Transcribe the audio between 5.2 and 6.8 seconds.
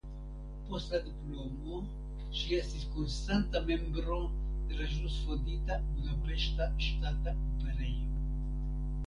fondita Budapeŝta